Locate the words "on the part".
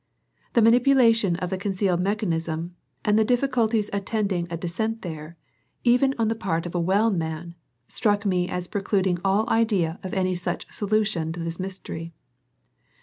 6.17-6.65